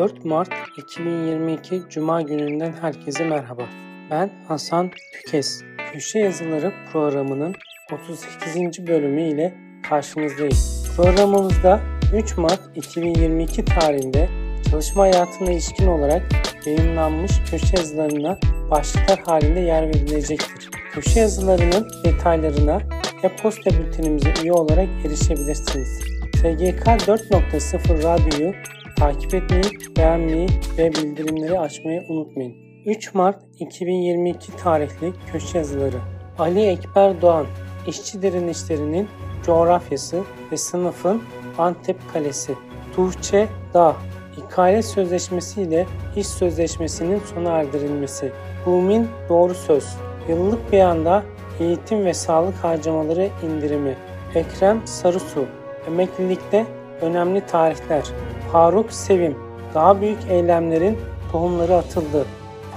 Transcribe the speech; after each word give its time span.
4 0.00 0.24
Mart 0.24 0.48
2022 0.76 1.82
Cuma 1.90 2.22
gününden 2.22 2.72
herkese 2.80 3.24
merhaba. 3.24 3.62
Ben 4.10 4.30
Hasan 4.48 4.90
Tükes. 5.12 5.62
Köşe 5.92 6.18
Yazıları 6.18 6.72
programının 6.92 7.54
38. 7.92 8.86
bölümü 8.86 9.22
ile 9.22 9.54
karşınızdayım. 9.88 10.56
Programımızda 10.96 11.80
3 12.14 12.36
Mart 12.36 12.60
2022 12.74 13.64
tarihinde 13.64 14.28
çalışma 14.70 15.02
hayatına 15.02 15.50
ilişkin 15.50 15.86
olarak 15.86 16.22
yayınlanmış 16.66 17.32
köşe 17.50 17.76
yazılarına 17.76 18.38
başlıklar 18.70 19.18
halinde 19.18 19.60
yer 19.60 19.88
verilecektir. 19.88 20.70
Köşe 20.92 21.20
yazılarının 21.20 21.88
detaylarına 22.04 22.80
e-posta 23.22 23.70
bültenimize 23.70 24.32
üye 24.42 24.52
olarak 24.52 24.88
erişebilirsiniz. 25.06 26.00
SGK 26.34 26.86
4.0 26.86 28.02
Radyo'yu 28.02 28.54
takip 29.00 29.34
etmeyi, 29.34 29.64
beğenmeyi 29.96 30.48
ve 30.78 30.92
bildirimleri 30.92 31.58
açmayı 31.58 32.02
unutmayın. 32.08 32.54
3 32.86 33.14
Mart 33.14 33.42
2022 33.58 34.56
tarihli 34.56 35.12
köşe 35.32 35.58
yazıları. 35.58 35.96
Ali 36.38 36.66
Ekber 36.66 37.22
Doğan 37.22 37.46
İşçi 37.86 38.22
direnişlerinin 38.22 39.08
coğrafyası 39.46 40.22
ve 40.52 40.56
sınıfın 40.56 41.22
Antep 41.58 41.96
Kalesi. 42.12 42.54
Tuğçe 42.96 43.48
Dağ 43.74 43.96
İkale 44.36 44.82
Sözleşmesi 44.82 45.62
ile 45.62 45.86
iş 46.16 46.26
sözleşmesinin 46.26 47.20
sona 47.34 47.50
erdirilmesi. 47.50 48.32
Bumin 48.66 49.08
Doğru 49.28 49.54
Söz 49.54 49.84
Yıllık 50.28 50.72
beyanda 50.72 51.22
eğitim 51.60 52.04
ve 52.04 52.14
sağlık 52.14 52.54
harcamaları 52.54 53.28
indirimi. 53.42 53.96
Ekrem 54.34 54.86
Sarısu 54.86 55.44
Emeklilikte 55.86 56.66
önemli 57.00 57.46
tarihler 57.46 58.04
Faruk 58.52 58.92
Sevim 58.92 59.38
Daha 59.74 60.00
büyük 60.00 60.18
eylemlerin 60.30 60.98
tohumları 61.32 61.76
atıldı. 61.76 62.26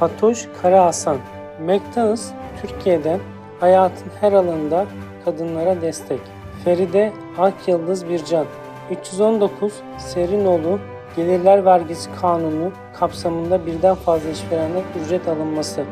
Fatoş 0.00 0.48
Kara 0.62 0.84
Hasan 0.84 1.16
McDonald's 1.60 2.30
Türkiye'den 2.62 3.20
hayatın 3.60 4.10
her 4.20 4.32
alanında 4.32 4.86
kadınlara 5.24 5.80
destek. 5.80 6.20
Feride 6.64 7.12
Akyıldız 7.38 8.08
Bircan 8.08 8.46
319 8.90 9.72
Serinoğlu 9.98 10.78
Gelirler 11.16 11.64
Vergisi 11.64 12.10
Kanunu 12.20 12.72
kapsamında 12.94 13.66
birden 13.66 13.94
fazla 13.94 14.30
işverenden 14.30 14.82
ücret 15.04 15.28
alınması. 15.28 15.84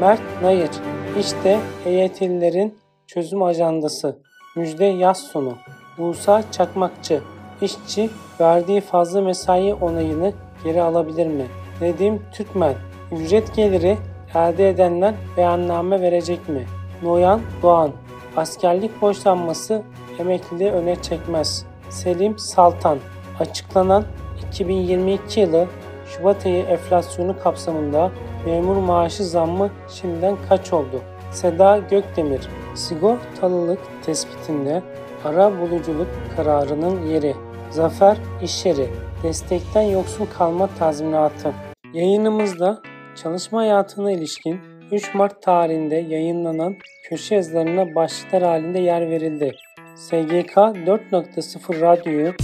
Mert 0.00 0.20
Nayır 0.42 0.70
İşte 1.18 1.60
EYT'lilerin 1.86 2.78
çözüm 3.06 3.42
ajandası. 3.42 4.18
Müjde 4.56 4.84
yaz 4.84 5.18
sonu. 5.18 5.52
Musa 5.98 6.42
Çakmakçı 6.52 7.20
İşçi 7.62 8.10
verdiği 8.40 8.80
fazla 8.80 9.20
mesai 9.20 9.74
onayını 9.74 10.32
geri 10.64 10.82
alabilir 10.82 11.26
mi? 11.26 11.46
Nedim 11.80 12.22
Türkmen 12.32 12.74
Ücret 13.12 13.54
geliri 13.54 13.98
elde 14.34 14.68
edenler 14.68 15.14
beyanname 15.36 16.00
verecek 16.00 16.48
mi? 16.48 16.66
Noyan 17.02 17.40
Doğan 17.62 17.90
Askerlik 18.36 19.02
borçlanması 19.02 19.82
emekliliği 20.18 20.70
öne 20.70 21.02
çekmez. 21.02 21.66
Selim 21.90 22.38
Saltan 22.38 22.98
Açıklanan 23.40 24.04
2022 24.48 25.40
yılı 25.40 25.66
Şubat 26.06 26.46
ayı 26.46 26.64
enflasyonu 26.64 27.38
kapsamında 27.38 28.10
memur 28.46 28.76
maaşı 28.76 29.24
zammı 29.24 29.70
şimdiden 29.88 30.36
kaç 30.48 30.72
oldu? 30.72 31.02
Seda 31.32 31.78
Gökdemir 31.78 32.48
Sigortalılık 32.74 33.78
tespitinde 34.02 34.82
ara 35.24 35.60
buluculuk 35.60 36.08
kararının 36.36 37.06
yeri 37.06 37.34
Zafer 37.76 38.16
İşyeri 38.42 38.88
Destekten 39.22 39.82
yoksun 39.82 40.28
kalma 40.38 40.66
tazminatı 40.78 41.52
Yayınımızda 41.94 42.82
çalışma 43.22 43.58
hayatına 43.58 44.12
ilişkin 44.12 44.60
3 44.92 45.14
Mart 45.14 45.42
tarihinde 45.42 45.94
yayınlanan 45.94 46.76
köşe 47.08 47.34
yazılarına 47.34 47.94
başlıklar 47.94 48.42
halinde 48.42 48.78
yer 48.78 49.10
verildi. 49.10 49.52
SGK 49.94 50.56
4.0 50.56 51.80
Radyo'yu 51.80 52.34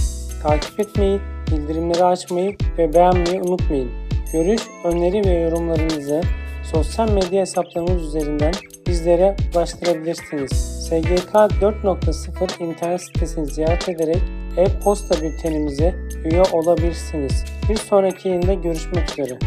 takip 0.43 0.79
etmeyi, 0.79 1.19
bildirimleri 1.51 2.03
açmayı 2.03 2.57
ve 2.77 2.93
beğenmeyi 2.93 3.41
unutmayın. 3.41 3.91
Görüş, 4.33 4.61
öneri 4.83 5.25
ve 5.25 5.39
yorumlarınızı 5.39 6.21
sosyal 6.71 7.11
medya 7.11 7.41
hesaplarımız 7.41 8.03
üzerinden 8.03 8.53
bizlere 8.87 9.35
ulaştırabilirsiniz. 9.55 10.51
SGK 10.87 11.33
4.0 11.33 12.63
internet 12.63 13.01
sitesini 13.01 13.45
ziyaret 13.45 13.89
ederek 13.89 14.21
e-posta 14.57 15.21
bültenimize 15.21 15.95
üye 16.25 16.43
olabilirsiniz. 16.51 17.45
Bir 17.69 17.75
sonraki 17.75 18.29
yayında 18.29 18.53
görüşmek 18.53 19.11
üzere. 19.11 19.37